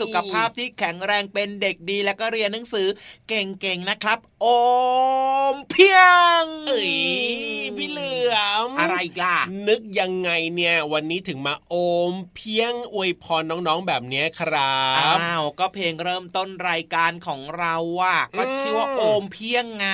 [0.00, 2.88] สุขภาพที่แข็งแรงเป็นเด็กดี แล้วก็เรียนหนังสือ
[3.28, 4.46] เก่งๆนะครับ โอ
[5.52, 6.00] มเพีย
[6.40, 6.94] งเอ้ย
[7.76, 8.36] พี่เหลือ
[8.66, 11.74] มอะไรล่ะ นึกยังไงเนี่ย วันนี้ถึงมาโอ
[12.10, 14.78] มเพียงอวยพรน้องๆแบบนี้ครั
[15.14, 19.88] บอ้าวก็เพลงเริ่มต้นรายการของเราว่าก็ชื่อว่าโอมเพียงไง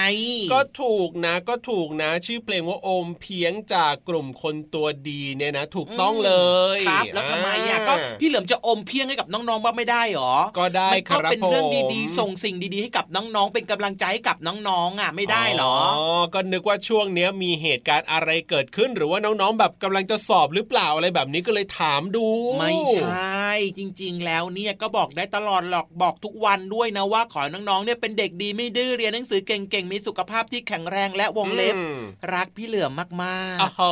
[0.52, 6.32] ก็ถูกนะก็ถูกนะ ชื่อเพลงว่าโอมเพียงจากกลุ่มคนตัวดีเนี่ยนะ ถูกต้องเล
[6.78, 22.26] ยครับแล้วทำไมอะก็พี่เหลือมจะอมเพียงให้กับน้องๆบ้างไม่ได้หรอ ก็ได้ครับก็เป็นเรื่องดีๆ ส่งสิ่งดีๆ ให้กับน้องๆ เป็นกำลังใจให้กับน้องๆอะไม่ได้หรอ อ๋อ ก็นึกว่าช่วงเนี้ยมีเหตุการณ์อะไรเกิดขึ้น หรือว่าน้องๆ แบบกำลังจะสอบหรือเปล่าอะไรแบบนี้ก็เลยถามดู
[22.58, 23.44] ไม่ใช่
[23.78, 31.75] จริง ๆ แล้วเนี่ยก็บอกได้ตลอดหรอกบอกทุกวันด้วยนะว่าขอน้องๆเนี่ยเป็นเด็กดีไม่ดื้อเรียนหนังสือเก่งๆ มีสุขภาพที่แข็งแรงและวงเล็บ
[32.34, 32.92] รักพี่เหลือม
[33.22, 33.82] มากๆโอ้โห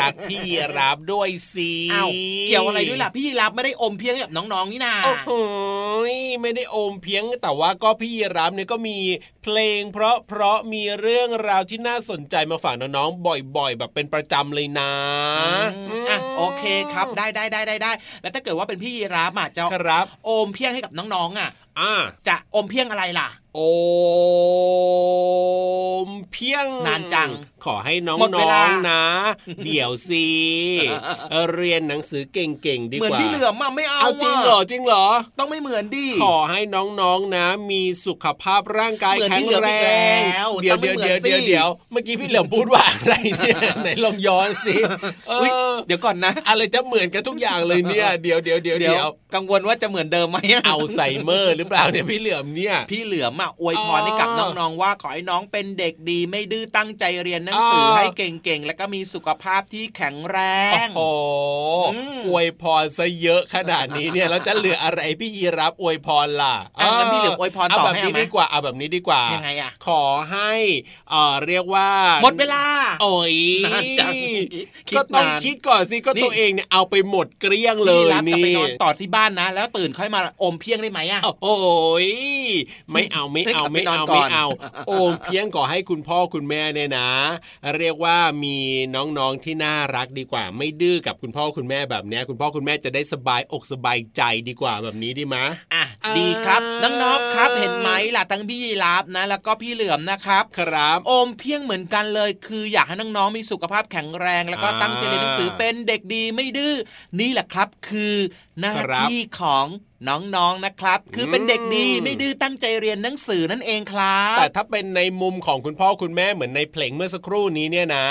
[0.00, 0.42] รักพี่
[0.78, 2.10] รับด้วยสิอ้าว
[2.48, 5.30] เกี่ยวอะไรด้วยล่ะพี่รับไม่ได้อมเพียงกับน้องๆนี่นาโอ้โห
[6.42, 8.98] ไม่ได้อมเพียงแต่ว่าก็พี่รับเนี่ยก็มี
[9.42, 14.92] เพลง เพราะเพราะมีเรื่องราวที่น่าสนใจมาฝากน้องๆบ่อย ๆ แบบเป็นประจำเลยนะ
[16.08, 17.92] อะโอเคครับได้ได้ได้ได้ได้
[18.22, 21.50] แล้วถ้าเกิดว่าเป็นพี่รับอะจะครับโอมเพียงให้กับน้องๆอะอ่า
[22.28, 23.62] จะอมเพียงอะไรล่ะ โอ
[26.06, 27.30] มเพียงนานจัง
[27.64, 28.16] ขอให้น้อ
[28.66, 29.02] งๆนะ
[29.64, 30.28] เดี๋ยวสิ
[31.54, 35.06] เรียนหนังสือเก่งๆดีกว่า เหมือนพี่เหลือมมาไม่เอาเอาจริงเหรอจริงเหรอ
[35.38, 39.68] ต้องไม่เหมือนดิ ขอให้น้องๆนะ มีสุขภาพร่างกายแข็งแร
[40.16, 40.20] ง
[40.62, 44.74] เดี๋ยวเดี๋ยวเดี๋ยวเดี๋ยวเดี๋ยวเมื่อกี้พี่เหลือมพูดว่าอะไรเนี่ยไหนลองย้อนสิ
[45.86, 60.38] เดี๋ยวก่อนนะ อะไรจะเหมือนกันทุกอย่างเลยเนี่ย เดี๋ยวเดี๋ยวเดี๋ยวเดี๋ยวกังวลว่าจะเหมือนเดิมไหมเอาไซเมอร์หรือเปล่าเนี่ยพี่เหลือมเนี่ย พี่เหลือมอะอวยพรให้กับน้องๆว่าขอให้น้องเป็นเด็กดีไม่ดื้อตั้งใจเรียนหนังงสือให้เก่งๆ แล้วก็มีสุขภาพที่แข็งแร
[60.84, 70.52] งโอ้โหอวยพรซะเยอะขนาดนี้เนี่ยเราจะเหลืออะไรพี่ยีรับอวยพรล่ะอะงั้นพี่เหลืออวยพรต่อให้แบบนี้ดีกว่าเอาแบบนี้ดีกว่ายังไงอะขอให้
[71.10, 71.88] เอ่อเรียกว่า
[72.22, 72.62] หมดเวลา
[73.02, 73.36] โอ้ย
[73.66, 74.14] นานจัง
[74.96, 81.55] ก็ต้องคิดก่อนสิก็ตัวเองเนี่ยเอาไปหมดเกลี้ยงเลยนี่ไปนอนต่อที่บ้านนะ แล้วตื่นค่อยมาอมเพียงได้ไหมอะโอ้
[82.04, 82.06] ย
[82.92, 84.46] ไม่เอาไม่เอาไม่เอาไม่เอา
[84.88, 87.10] โอมเพียงก่อให้คุณพ่อคุณแม่เนี่ยนะ
[87.76, 88.56] เรียกว่ามี
[88.94, 95.36] น้องๆที่น่ารักดีกว่า ไม่ดื้อกับคุณพ่อคุณแม่แบบนี้คุณพ่อคุณแม่จะได้สบายอกสบายใจดีกว่าแบบนี้ดีไหม
[95.74, 95.84] อะ
[96.18, 106.74] ดีครับน้องๆครับเห็นไหมล่ะทั้งพี่ยีราฟนะ แล้วก็พี่เหลือมนะครับ ครับโอมเพียงเหมือนกันเลย คืออยากให้น้องๆมีสุขภาพแข็งแรง แล้วก็ตั้งใจเรียนหนังสือเป็นเด็กดีไม่ดื้อ
[107.20, 108.16] นี่แหละครับคือ
[108.60, 109.66] หน้าที่ของ
[110.08, 118.06] น้องๆนะครับ คือเป็นเด็กดีไม่ดื้อตั้งใจเรียนหนังสือนั่นเองครับแต่ถ้าเป็นในมุมของคุณพ่อคุณแม่เหมือนในเพลงเมื่อสักครู่นี้เนี่ยนะ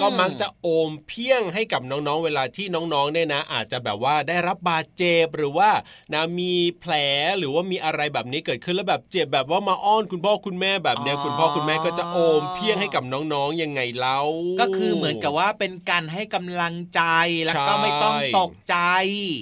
[0.00, 5.70] ก็มักจะโอมเพียงให้กับน้องๆ เวลาที่น้องๆเนี่ยนะ อาจจะแบบว่าได้รับบาดเจ็บหรือว่า
[6.14, 6.94] นะมีแผล
[7.38, 14.20] หรือว่ามีอะไรแบบนี้เกิดขึ้นแล้วแบบเจ็บแบบว่ามาอ้อนคุณพ่อคุณแม่แบบเนี้ยคุณพ่อคุณแม่ก็จะโอมเพียงให้กับน้องๆยังไงเล่า
[14.60, 17.02] ก็คือเหมือนกับว่าเป็นการให้กำลังใจ
[17.44, 18.76] แล้วก็ไม่ต้องตกใจ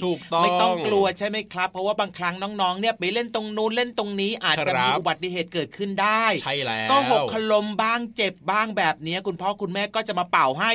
[0.05, 10.72] ถูกต้องไม่ต้องกลัวใช่ไหมครับ เพราะว่าบางครั้งน้องๆเนี่ยไปเล่นตรงนู้นเล่นตรงนี้อาจจะมีอุบัติเหตุเกิดขึ้นได้ใช่แล้วก็หกขลมบ้างเจ็บบ้างแบบนี้คุณพ่อคุณแม่ก็จะมาเป่าให้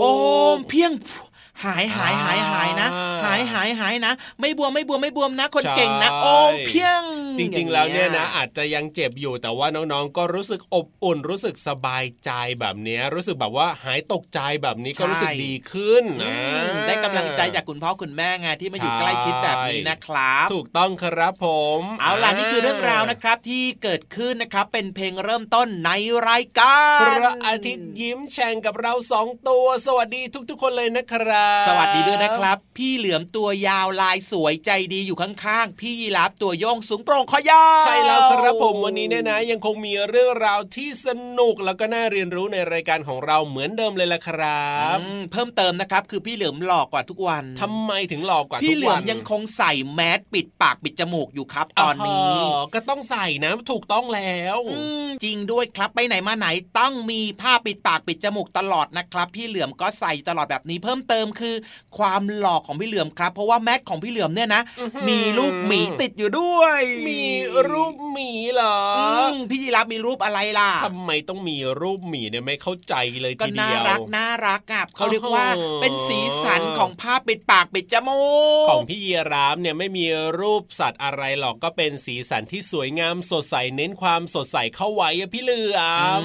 [0.00, 0.12] โอ้
[0.68, 0.92] เพียง
[1.64, 2.88] หายหายหายหายนะ
[3.24, 7.02] หายหายหายนะ ไม่บวมไม่บวมไม่บวมนะ คนเก่งนะ โอ้เพียง
[7.38, 16.04] จริง ๆ แล้วเนี่ยนะ อาจจะยังเจ็บอยู่แต่ว่าน้องๆ ก็รู้สึกอบอุ่นรู้สึกสบายใจแบบนี้รู้สึกแบบว่าหายตกใจแบบนี้ก็รู้สึกดีขึ้น
[16.86, 21.46] ได้กำลังใจจากคุณพ่อคุณแม่ไงที่มาอยู่ใกล้ชิดแบบนี้นะครับ ถูกต้องครับผ
[21.78, 25.90] ม เอาล่ะนี่คือเรื่องราวนะครับที่เกิดขึ้นนะครับเป็นเพลงเริ่มต้นใน
[26.28, 41.08] รายการพระอาทิตย์ยิ้มแฉ่งกับเราสองตัว สวัสดีทุกๆ คนเลยนะครับสวัสดีด้วยนะครับ พี่เหลือมตัวยาวลายสวยใจดีอยู่ข้างๆ พี่ยีราฟตัวโยงสูงโปร่งคอยาว ใช่แล้วครับผมวันนี้เนี่ยนะยังคงมีเรื่องราวที่ส
[41.38, 44.98] นุกแล้วก็น่าเรียนรู้ในรายการของเราเหมือนเดิมเลยละครับ
[45.32, 52.36] เพิ่มเติมนะครับคือพี่เหลือมหลอกกว่าทุกวันทำไมถึงหลอกกว่าพี่เหลือมยังคงใส่แมสปิดปากปิดจมูกอยู่ครับ ตอนนี้
[52.74, 54.58] ก็ต้องใส่นะถูกต้องแล้ว
[55.24, 56.46] จริงด้วยครับไปไหนมาไหน
[56.78, 61.54] ต้องมีผ้าปิดปากปิดจมูกตลอดนะครับ พี่เหลือมก็ใส่ตลอดแบบนี้เพิ่มเติมคือ
[61.98, 64.62] ความหลอกของพี่เหลือมครับ เพราะว่าแมสของพี่เหลือมเนี่ยนะ
[65.08, 67.22] มีรูปหมีติดอยู่ด้วย มี
[67.70, 68.78] รูปหมีเหรอ
[69.50, 75.46] พี่ยีรับมีรูปอะไรล่ะทำไมต้องมีรูปหมีเนี่ยไม่เข้าใจเลยทีเดียวก็น่ารักน่ารักอะเขาเรียกว่า
[75.80, 78.22] เป็นสีสันของภาพปิดปากปิดจมู
[78.64, 80.04] กของพี่ยีรามเนี่ยไม่มี
[80.40, 85.78] รูปสัตว์อะไรหรอกก็เป็นสีสันที่สวยงามสดใสเน้นความสดใสเข้าไว้พี่เหลือ
[86.22, 86.24] ม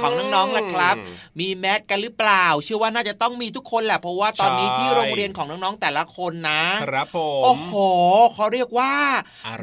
[0.00, 0.96] ของน้องๆล่ะครับ
[1.40, 7.72] มีแมสกันหรือเปล่า เชื่อว่าน่าจะต้องมีทุกคนแหละเพราะว่าตอนนี้ที่โรงเรียนของน้องๆแต่ละคนนะครับผมโอ้โห
[8.34, 8.92] เขาเรียกว่า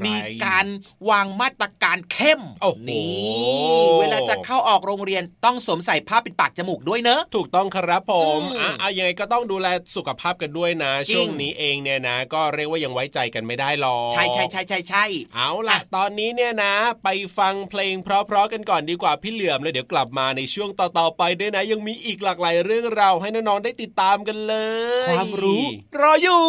[0.06, 0.14] มี
[0.46, 0.66] การ
[1.10, 2.42] วางมาตรการเข้ม
[2.90, 8.42] นี่เวลาจะเข้าออกโรงเรียนต้องสวมใส่ผ้าปิดปากจมูกด้วยเนอะถูกต้องครับผม
[8.82, 15.06] อะยังไงก็ต้องดูแลสุขภาพกันด้วยนะ ช่วงนี้เองเนี่ยนะ ก็เรียกว่ายังไว้ใจกันไม่ได้หรอกใช่ใช่ใช่ใช่ใช่
[15.36, 16.74] เอาล่ะ ตอนนี้เนี่ยนะ
[17.04, 24.54] ไปฟังเพลงเพราะๆกันก่อนดีกว่าพี่เหลือมเลยเดี๋ยวกลับมาในช่วงต่อๆไปด้วยนะ ยังมีอีกหลากหลายเรื่องราวให้น้องๆได้ติดตามกันเล
[25.06, 25.64] ย ความรู้
[26.00, 26.46] รออยู่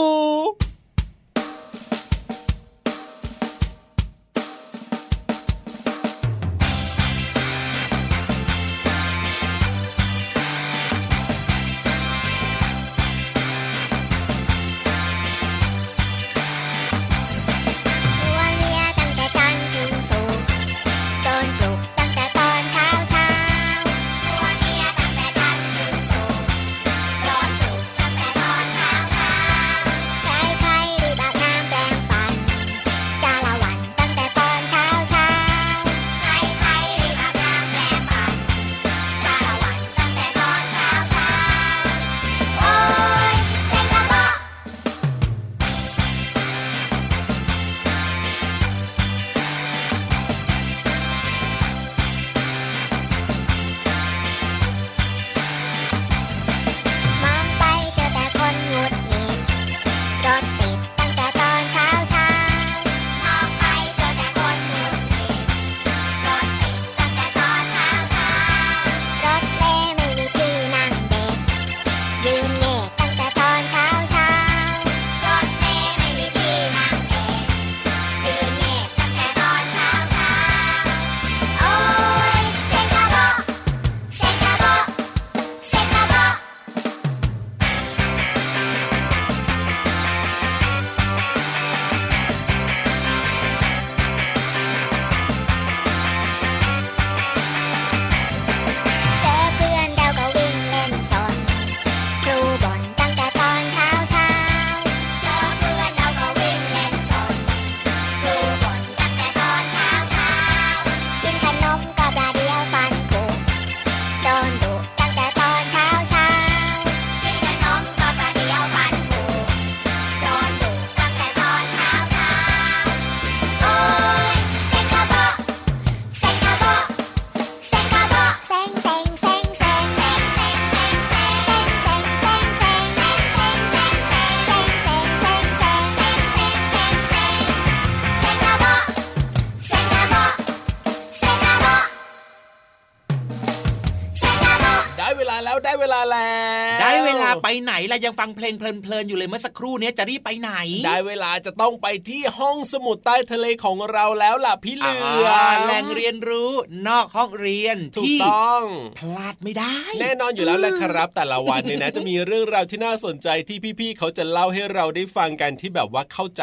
[147.82, 150.53] ลาไปไหนล่ะยังฟังเพลงเพลินๆอยู่เลยเมื่อสักครู่นี้จะรีบไปไหน
[150.86, 155.29] ได้เวลาจะต้องไปที่ห้องสมุดใต้ทะเลของเราแล้วล่ะพี่เหลือ
[155.65, 156.51] แหล่งเรียนรู้
[156.89, 158.62] นอกห้องเรียนถูกที่ต้อง
[158.98, 166.43] พลาดไม่ได้ แน่นอนอยู่แล้วแหละครับ แต่ละวันเนี่ยนะจะมีเรื่องราวที่น่าสนใจที่พี่ๆเขาจะเล่าให้เราได้ฟังกันที่แบบว่าเข้าใจ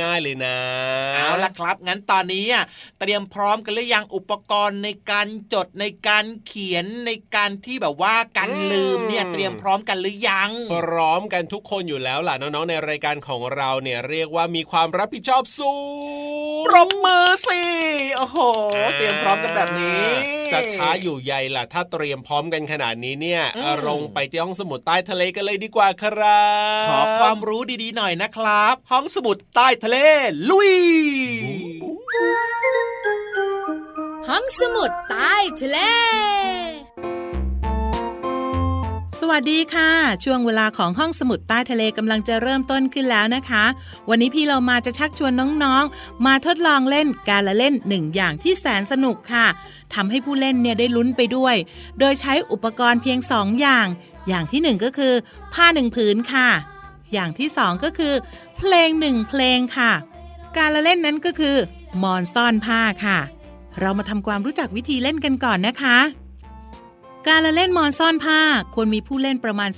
[0.00, 0.56] ง่าย ๆเลยนะ
[1.14, 2.64] เอาล่ะครับ งั้นตอนนี้อะ
[3.00, 15.74] เตรียมพร้อมกันหรือยังอุปกรณ์ในการจดในการเขียนในการที่แบบว่ากันลืมเนี่ยเตรียมพร้อมกันหรือยังพร้อมกันทุกคนอยู่แล้วล่ะน้องๆในรายการของเราเนี่ยเรียกว่ามีความรับผิดชอบสู
[16.60, 17.62] งปรบมือสิ
[18.16, 18.38] โอ้โห
[18.96, 20.02] เตรียมพร้อมกันแบบนี้
[20.52, 26.48] จะช้าอยู่ใหญ่ล่ะ ถ้าเตรียมพร้อมกันขนาดนี้เนี่ยอืมลงไปที่ห้องสมุดใต้ทะเลกันเลยดีกว่าครั
[26.82, 29.96] บขอความรู้ดีๆหน่อยนะครับ ห้องสมุดใต้ทะเล
[30.50, 30.72] ลุย
[34.28, 35.78] ห้องสมุดใต้ทะเล
[39.22, 39.90] สวัสดีค่ะ
[40.24, 43.64] ช่วงเวลาของห้องสมุดใต้ทะเลกำลังจะเริ่มต้นขึ้นแล้วนะคะ
[44.08, 49.46] วันนี้พี่เรามาจะชักชวนน้องๆ มาทดลองเล่นการละเล่นหนึ่งอย่างที่แสนสนุกค่ะ
[49.94, 51.56] ทำให้ผู้เล่นเนี่ยได้ลุ้นไปด้วย
[51.98, 53.86] โดยใช้อุปกรณ์เพียงสองอย่าง
[54.28, 55.14] อย่างที่หนึ่งก็คือ
[55.54, 56.48] ผ้าหนึ่งผืนค่ะ
[57.12, 58.14] อย่างที่สองก็คือ
[58.56, 59.92] เพลงหนึ่งเพลงค่ะ
[60.56, 61.56] การละเล่นนั้นก็คือ
[62.02, 63.18] มอนซ่อนผ้าค่ะ
[63.80, 65.98] เรามาทำความรู้จักวิธีเล่นกันก่อนนะคะ
[67.28, 68.40] การละเล่นมอนซ่อนผ้า
[68.74, 69.70] ควรมีผู้เล่นประมาณ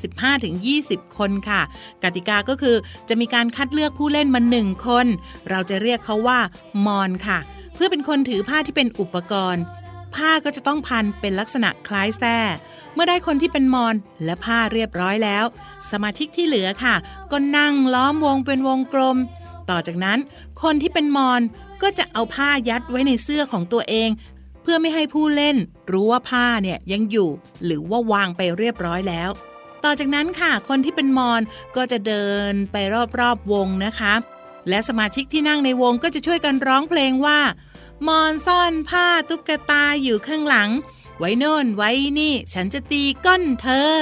[0.54, 1.60] 15-20 คนค่ะ
[2.02, 2.76] กติกาก็คือ
[3.08, 5.06] จะมีการคัดเลือกผู้เล่นมาหนึ่งคน
[5.50, 6.40] เราจะเรียกเขาว่า
[6.86, 7.38] มอนค่ะ
[7.74, 9.62] เพื่อเป็นคนถือผ้าที่เป็นอุปกรณ์
[10.14, 12.38] ผ้าก็จะต้องพันเป็นลักษณะคล้ายแส้
[12.94, 13.94] เมื่อได้คนที่เป็นมอน
[14.24, 15.44] และผ้าเรียบร้อยแล้ว
[15.90, 16.94] สมาชิกที่เหลือค่ะ
[17.32, 19.16] ก็นั่งล้อมวงเป็นวงกลม
[19.70, 20.18] ต่อจากนั้น
[20.62, 21.40] คนที่เป็นมอน
[21.82, 24.10] ก็จะเอาผ้ายัดไว้ในเสื้อของตัวเอง
[24.62, 25.56] เพื่อไม่ให้ผู้เล่น
[25.92, 27.30] รู้ว่าผ้าเนี่ยยังอยู่
[27.64, 29.30] หรือว่าวางไปเรียบร้อยแล้ว
[29.84, 31.40] ต่อจากนั้นค่ะคนที่เป็นมอน
[31.76, 32.76] ก็จะเดินไป
[33.20, 34.14] รอบๆวงนะคะ
[34.68, 37.40] และสมาชิกที่นั่งในวงก็จะช่วยกันร้องเพลงว่า
[38.08, 40.70] มอนซ่อนผ้าตุ๊กตาอยู่ข้างหลัง
[41.18, 43.96] ไว้โน่นไว้นี่ ฉันจะตีก้นเธอ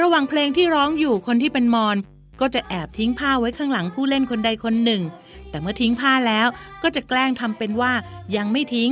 [0.00, 1.96] ระหว่างเพลงที่ร้องอยู่คนที่เป็นมอน
[2.40, 5.02] ก็จะแอบทิ้งผ้าไว้ข้างหลังผู้เล่นคนใดคนหนึ่ง
[5.50, 6.48] แต่เมื่อทิ้งผ้าแล้ว
[6.82, 7.92] ก็จะแกล้งทำเป็นว่า
[8.36, 8.90] ยังไม่ทิ้ง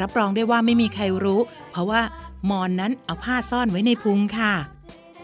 [0.00, 2.02] รับรองได้ว่าไม่มีใครรู้ เพราะว่า
[2.50, 4.54] มอนนั้นเอาผ้าซ่อนไว้ในพุงค่ะ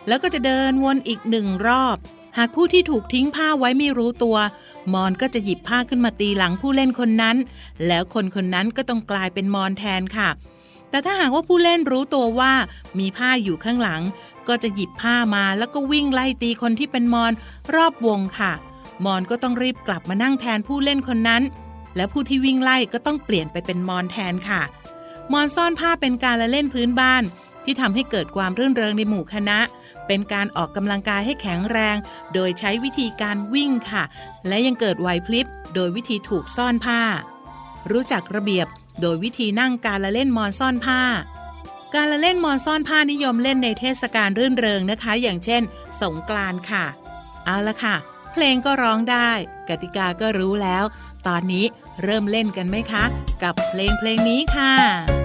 [0.09, 1.97] แล้วก็จะเดินวนอีกหนึ่งรอบ
[2.38, 4.37] หากผู้ที่ถูกทิ้งผ้าไว้ไม่รู้ตัว
[4.95, 7.37] มอนก็จะหยิบผ้าขึ้นมาตีหลังผู้เล่นคนนั้น
[7.87, 10.29] แล้วคนคนนั้นก็ต้องกลายเป็นมอนแทนค่ะ
[10.91, 12.52] แต่ถ้าหากว่าผู้เล่นรู้ตัวว่า
[12.99, 14.02] มีผ้าอยู่ข้างหลัง
[14.49, 17.33] ก็จะหยิบผ้ามาแล้วก็วิ่งไล่ตีคนที่เป็นมอน
[17.75, 18.52] รอบวงค่ะ
[19.05, 21.43] มอนก็ต้องรีบกลับมานั่งแทนผู้เล่นคนนั้น
[21.96, 24.62] และผู้ที่วิ่งไล่ก็ต้องเปลี่ยนไปเป็นมอนแทนค่ะ
[25.32, 27.22] มอนซ่อนผ้าเป็นการละเล่นพื้นบ้าน
[27.64, 29.58] ที่ทำให้เกิดความรื่นเริงในหมู่คณะ
[30.06, 31.96] เป็นการออกกำลังกายให้แข็งแรง
[32.34, 34.02] โดยใช้วิธีการวิ่งค่ะ
[34.49, 37.00] และยังเกิดไหวพลิบ โดยวิธีถูกซ่อนผ้า
[37.92, 38.66] รู้จักระเบียบ
[39.00, 41.00] โดยวิธีนั่งการละเล่นมอนซ่อนผ้า
[41.94, 45.62] การละเล่นมอนซ่อนผ้านิยมเล่นในเทศกาลรื่นเริงนะคะ อย่างเช่น
[46.00, 46.84] สงกรานต์ค่ะ
[47.44, 47.96] เอาละค่ะ
[48.32, 49.30] เพลงก็ร้องได้
[49.68, 50.84] กติกาก็รู้แล้ว
[51.26, 51.64] ตอนนี้
[52.02, 53.04] เริ่มเล่นกันไหมคะ
[53.42, 55.22] กับเพลงเพลงนี้ค่ะ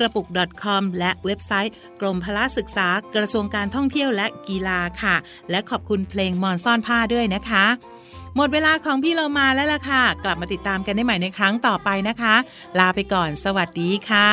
[0.00, 0.26] กระปุก
[0.62, 5.16] .com และเว็บไซต์ กรมพละศึกษากระทรวงการท่องเที่ยวและกีฬาค่ะ
[5.50, 7.66] และขอบคุณเพลงมอนซ่อนผ้าด้วยนะคะ
[8.36, 12.34] หมดเวลาของพี่เรามาแล้วล่ะค่ะ กลับมาติดตามกันได้ใหม่ในครั้งต่อไปนะคะ
[12.78, 14.30] ลาไปก่อน สวัสดีค่ะ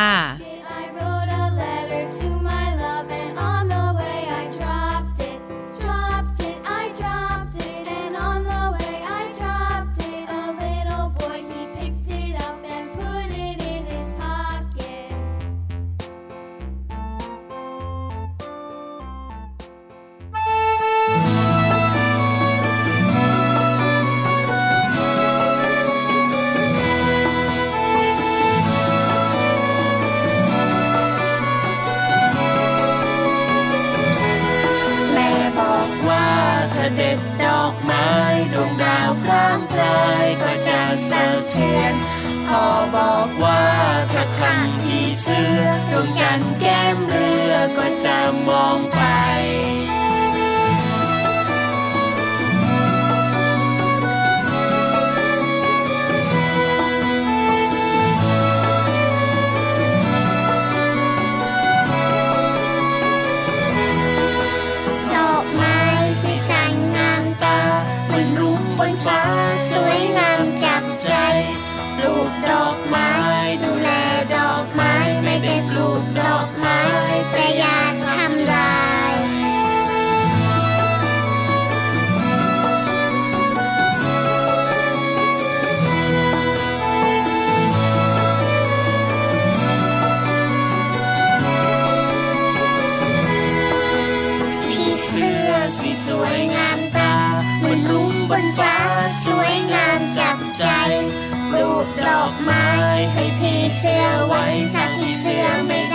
[102.27, 102.67] อกไม้
[103.13, 104.43] ให้พี่เชื่อไว้
[104.75, 105.86] สักพี่เชื่อไม่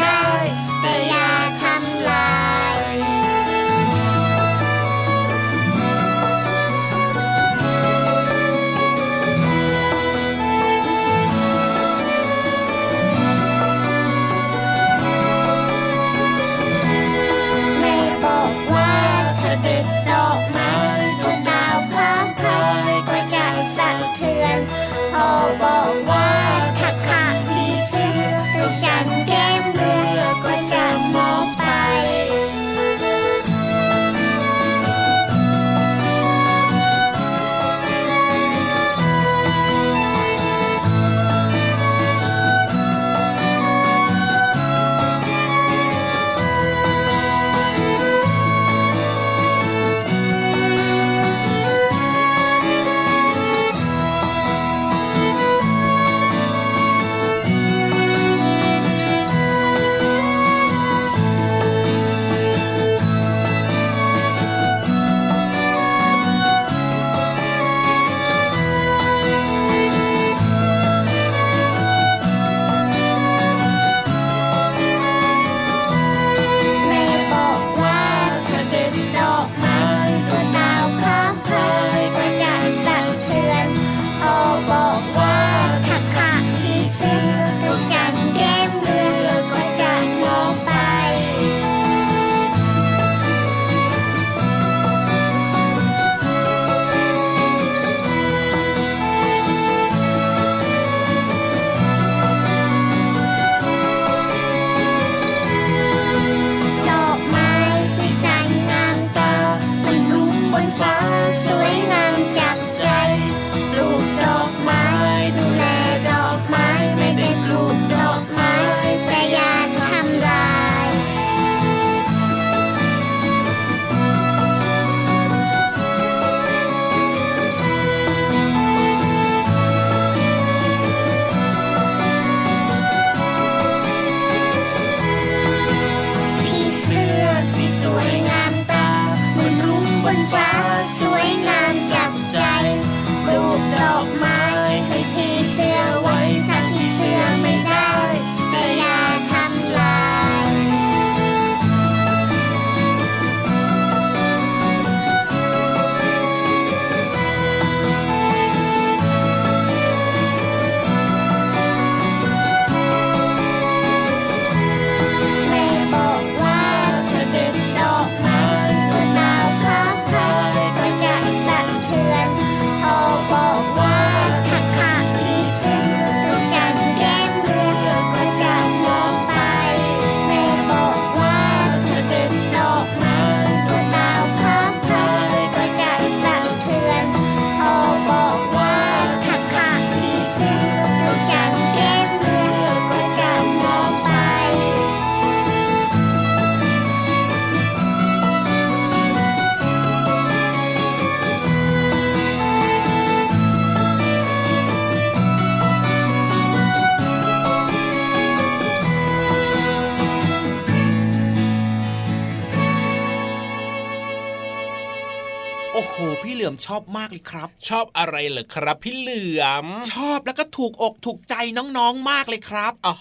[216.35, 222.95] เหลือมชอบมากเลยครับ ชอบอะไรเหรอครับ พี่เหลือม ชอบแล้วก็ถูกอกถูกใจน้องๆมากเลยครับอ๋อ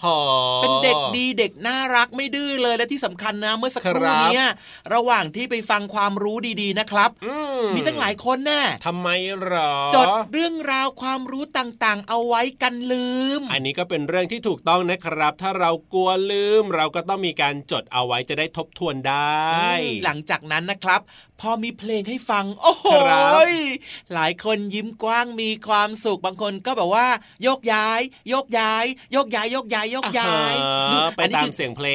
[0.62, 4.44] เป็นเด็กดีเด็กน่ารักไม่ดื้อเลยและที่สำคัญนะ เมื่อสักครู่ครับเนี้ย
[4.94, 7.34] ระหว่างที่ไปฟังความรู้ดีๆนะครับอื
[7.74, 9.08] มีตั้งหลายคนแน่ทำไม
[9.42, 19.42] หรอจดเรื่องราวความรู้ต่างๆ เอาไว้กันลืม อันนี้ก็เป็นเรื่องที่ถูกต้องนะครับ ถ้าเรากลัวลืม เราก็ต้องมีการจดเอาไว้จะได้ทบทวนได้
[20.04, 21.00] หลังจากนั้นนะครับ
[21.42, 23.44] พอมีเพลงให้ฟัง โอ้โหครับ
[24.14, 27.06] หลายคนยิ้มกว้างมีความสุขบางคนก็แบบว่า
[27.42, 31.88] โยกย้าย โยกย้าย โยกย้าย โยกย้าย โยกย้ายอ่าไปอันนี้ตามคือเสียงเพล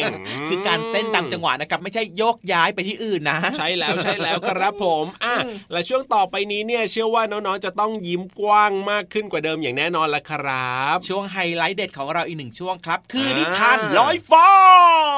[0.00, 0.02] ง
[0.48, 5.34] คือการเต้นตามจังหวะนะครับ ไม่ใช่โยกย้ายไปที่อื่นนะ ใช่แล้วใช่แล้วครับผมอะ
[5.72, 14.48] และช่วงต่อไปนี้เนี่ยเชื่อว่าน้องๆจะต้องยิ้มกว้างมากขึ้นกว่าเดิมอย่างแน่นอนละครับ ช่วงไฮไลท์เด็ดของเราอีกหนึ่งช่วงครับ คือนิอ่าทานลอยฟ้า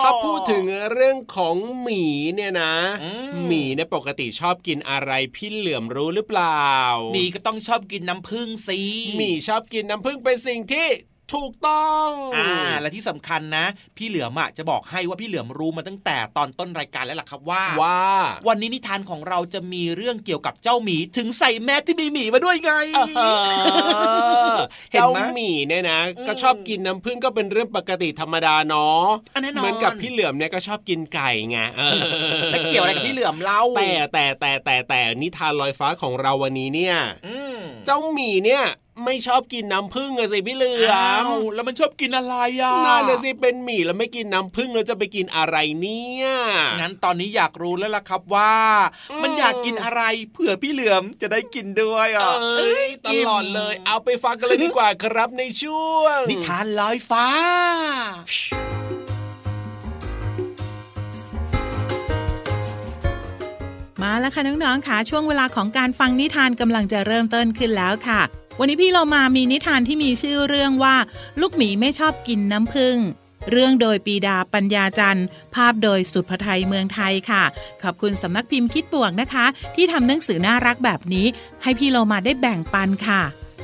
[0.03, 6.69] ถ้าพูดถึงเรื่องของหมีเนี่ยนะอืมหมีเนี่ยปกติชอบกินอะไรพี่เหลือมรู้หรือเปล่า
[7.13, 8.81] หมีก็ต้องชอบกินน้ำผึ้งสิ
[9.19, 10.87] หมีชอบกินน้ำผึ้งเป็นสิ่งที่
[11.35, 18.01] ถูกต้องอ่าและที่สำคัญนะ พี่เหลือมอะจะบอกให้ว่าพี่เหลือมรู้มาตั้งแต่ตอนต้นรายการแล้วล่ะครับว่าว่า
[18.49, 22.73] วันนี้นิทานของเราจะมีเรื่องเกี่ยวกับเจ้าหมีถึงใส่แมสที่มีหมีมาด้วยไง
[23.17, 23.23] เอ
[24.53, 24.55] อ
[24.93, 31.93] เห็นเจ้าไหมหมีเนี่ยนะอืมก็ชอบกินน้ำผึ้งก็เป็นเรื่องปกติธรรมดาเนาะอันแน่นอนเหมือนกับพี่เหลือมเนี่ยก็ชอบกินไก่ไงเออ
[32.51, 38.65] แล้วเกี่ยวอะไรกับพี่เหลือมเล่าแต่แต่แต่แต่แต่นิทานลอยฟ้าของเราวันนี้เนี่ยอืมเจ้าหมีเนี่ย
[39.05, 46.27] ไม่ชอบกินน้ำผึ้งอะสิพี่เหลืออ้ามวแล้วมันชอบกินอะไรอะนั่นน่ะสิเป็นหมีแล้วไม่กินน้ำผึ้งแล้วจะไปกินอะไรเนี่ย
[46.81, 48.55] งั้นตอนนี้อยากรู้แล้วล่ะครับว่า
[49.11, 57.27] อืมมันอยากกินอะไรเผื่อพี่เหลือมจะได้กินด้วยอะเอ้ยตลอดเลย เอาไปฟังกันเลยดีกว่าครับในช่วง นิทานลอยฟ้า
[64.03, 68.23] มาแล้วค่ะน้องๆค่ะช่วงเวลาของการฟังนิทานกำลังจะเริ่มต้นขึ้นแล้วค่ะ
[68.59, 70.97] วันนี้พี่เรามามีนิทานที่มีชื่อเรื่องว่า
[71.41, 72.97] ลูกหมีไม่ชอบกินน้ำผึ้ง
[73.51, 77.45] เรื่องโดยปีดาปัญญาจันทร์ ภาพโดยสุดพไทยเมืองไทยค่ะ
[77.83, 81.27] ขอบคุณสำนักพิมพ์คิดบวกนะคะ ที่ทำหนังสือน่ารักแบบนี้
[81.63, 83.23] ให้พี่เรามาได้แบ่งปันค่ะ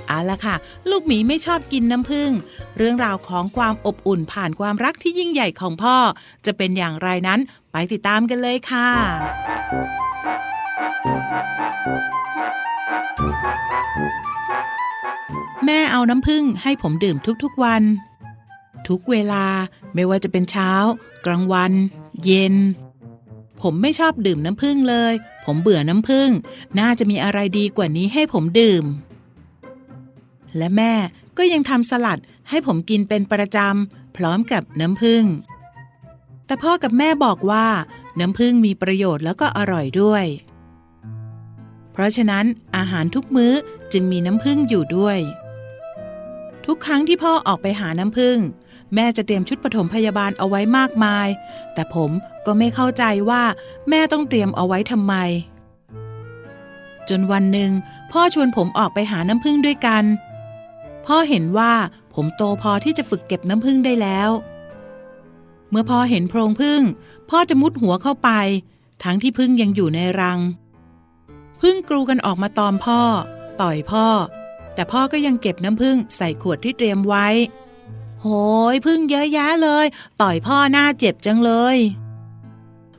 [0.08, 0.56] เอาละค่ะ
[0.90, 2.30] ลูกหมีไม่ชอบกินน้ำผึ้ง
[2.76, 5.96] เรื่องราวของความอบอุ่นผ่านความรักที่ยิ่งใหญ่ของพ่อ
[6.46, 7.40] จะเป็นอย่างไรนั้น
[7.72, 8.88] ไปติดตามกันเลยค่ะ
[15.64, 17.82] แม่เอาน้ำผึ้งให้ผมดื่มทุกๆวัน
[18.88, 19.46] ทุกเวลา
[19.94, 20.70] ไม่ว่าจะเป็นเช้า
[21.26, 21.72] กลางวัน
[22.24, 22.54] เย็น
[23.62, 25.12] ผมไม่ชอบดื่มน้ำผึ้งเลย
[25.44, 26.30] ผมเบื่อน้ำผึ้ง
[26.78, 28.84] น่าจะมีอะไรดีกว่านี้ให้ผมดื่ม
[30.56, 30.92] และแม่
[31.38, 32.18] ก็ยังทำสลัด
[32.48, 35.24] ให้ผมกินเป็นประจำพร้อมกับน้ำผึ้ง
[36.46, 37.66] แต่พ่อกับแม่บอกว่า
[38.20, 40.24] น้ำผึ้งมีประโยชน์แล้วก็อร่อยด้วย
[41.92, 42.44] เพราะฉะนั้น
[42.76, 43.52] อาหารทุกมื้อ
[43.92, 45.18] จึงมีน้ำผึ้งอยู่ด้วย
[46.66, 48.38] ทุกครั้งที่พ่อออกไปหาน้ำผึ้ง
[48.94, 51.28] แม่จะเตรียมชุดปฐมพยาบาลเอาไว้มากมาย
[51.74, 52.10] แต่ผม
[52.46, 53.42] ก็ไม่เข้าใจว่า
[53.88, 55.14] แม่ต้องเตรียมเอาไว้ทำไม
[57.08, 57.70] จนวันหนึ่ง
[58.12, 60.04] พ่อชวนผมออกไปหาน้ำผึ้งด้วยกัน
[61.06, 61.72] พ่อเห็นว่า
[62.14, 64.30] ผมโตพอที่จะฝึกเก็บน้ำผึ้งได้แล้ว
[65.70, 66.80] เมื่อพ่อเห็นโพรงผึ้ง
[67.30, 68.30] พ่อจะมุดหัวเข้าไป
[69.04, 70.38] ทั้งที่ผึ้งยังอยู่ในรัง
[71.62, 73.00] ผึ้งกรูกันออกมาตอมพ่อ
[73.60, 74.06] ต่อยพ่อ
[74.74, 77.26] แต่พ่อก็ยังเก็บน้ำผึ้งใส่ขวดที่เตรียมไว้
[78.20, 78.26] โห
[78.74, 79.86] ยผึ้งเยอะแยะเลย
[80.22, 81.76] ต่อยพ่อหน้าเจ็บจังเลย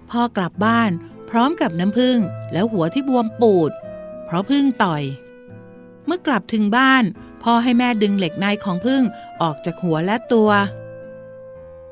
[0.10, 0.92] พ่อกลับบ้าน
[1.30, 2.18] พร้อมกับน้ำผึ้ง
[2.54, 3.72] แล้วหัวที่บวมปูด
[4.26, 5.04] เพราะผึ้งต่อย
[6.06, 7.04] เมื่อกลับถึงบ้าน
[7.44, 9.04] พ่อให้แม่ดึงเหล็กในของผึ้ง
[9.42, 10.50] ออกจากหัวและตัว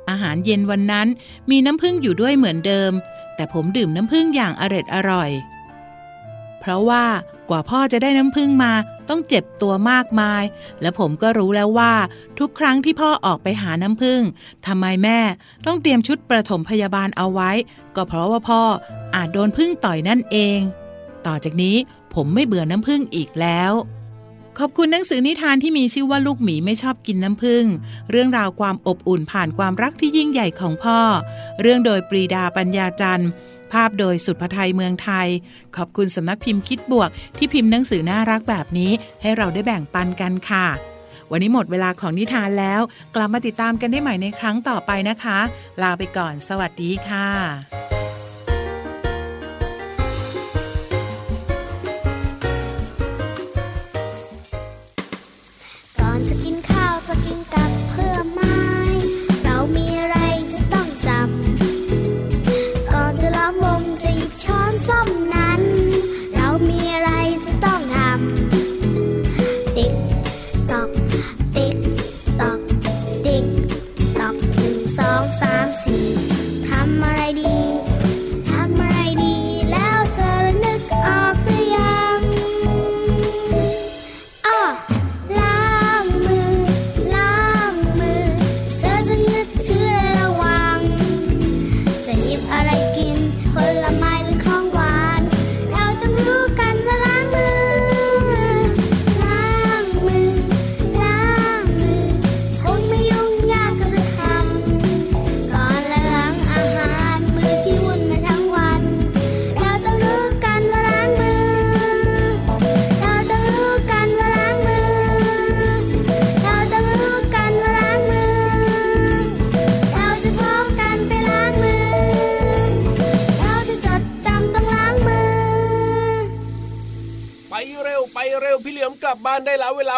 [0.10, 1.08] อาหารเย็นวันนั้น
[1.50, 2.92] มีน้ำผึ้งอยู่ด้วยเหมือนเดิม
[3.36, 5.30] แต่ผมดื่มน้ำผึ้งอย่างอร็ดอร่อย
[6.62, 7.04] เพราะว่า
[7.50, 8.74] กว่าพ่อจะได้น้ำผึ้งมา
[9.10, 10.44] ต้องเจ็บตัวมากมาย
[10.82, 11.94] และผมก็รู้แล้วว่า
[12.40, 14.22] ทุกครั้งที่พ่อออกไปหาน้ำผึ้ง
[14.68, 15.20] ทำไมแม่
[15.66, 17.52] ต้องเตรียมชุดประถมพยาบาลเอาไว้
[17.96, 18.62] ก็เพราะว่าพ่อ
[19.16, 20.60] อาจโดนผึ้งต่อยนั่นเอง
[21.26, 21.76] ต่อจากนี้
[22.14, 23.74] ผมไม่เบื่อน้ำผึ้งอีกแล้ว
[24.60, 27.66] ขอบคุณหนังสือนิทานที่มีชื่อว่าลูกหมีไม่ชอบกินน้ำผึ้ง
[28.10, 31.00] เรื่องราวความอบอุ่นผ่านความรักที่ยิ่งใหญ่ของพ่อ
[31.62, 33.30] เรื่องโดยปรีดาปัญญาจันทร์
[33.74, 35.28] ภาพโดยสุดพไทยเมืองไทย
[35.76, 40.68] ขอบคุณสำนักพิมพ์คิดบวก ที่พิมพ์หนังสือน่ารักแบบนี้ให้เราได้แบ่งปันกันค่ะ
[41.32, 42.82] วันนี้หมดเวลาของนิทานแล้ว
[43.16, 45.40] กลับมาติดตามกันได้ใหม่ในครั้งต่อไปนะคะ
[45.82, 48.01] ลาไปก่อน สวัสดีค่ะ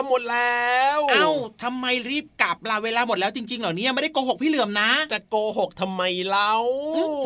[0.08, 1.30] หมดแล้ว เอ้า
[1.64, 2.26] ทำไมรีบ
[2.74, 6.54] ลับลาเวลาหมดแล้วจริงๆเหรอเนี่ยไม่ได้โกหกพี่เหลือมนะ จะโกหกทำไมเล่า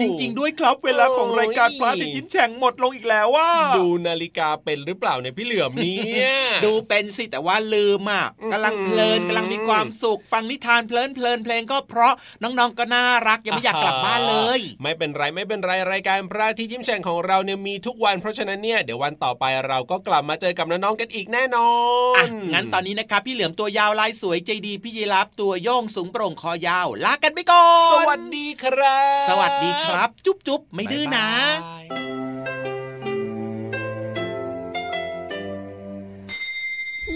[0.02, 6.30] จริง ๆ ด้วยครับเวลาของรายการพระอาทิตย์ยิ้มแฉ่งหมดลงอีกแล้วว่า ดูนาฬิกาเป็นหรือเปล่าเนี่ยพี่เหลือมเนี่ย
[6.66, 21.72] ดูเป็นสิแต่ว่าลืมอะอืมกำลังเพลินกำลังมีความสุขฟังนิทานเพลินเพลินเพลงก็เพราะน้องๆก็น่ารักยังไม่อยากกลับบ้านเลย ไม่เป็นไรไม่เป็นไรรายการพระอาทิตย์ยิ้มแฉ่งของเราเนี่ยมีทุกวันเพราะฉะนั้นเนี่ยเดี๋ยววันต่อไปเราก็กลับมาเจอกับน้องๆกันอีกแน่นอ
[22.14, 31.86] นอะงั้นตอนนี้นะครับพี่เหลือมตัวยาวลายสวยใจดีพี่ยีรับตัวโยงสูงโปร่งคอยาว ลากันไปก่อน สวัสดีครับ สวัสดีครับ จุ๊บจุ๊บไม่ดื้อนะบ๊ายบาย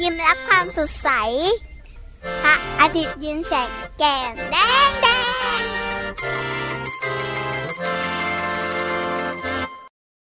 [0.01, 1.09] ยิ้มรับความสดใส
[2.43, 4.57] พระอาทิตย์ยิ้มแฉกแก้มแด
[4.87, 5.07] งแด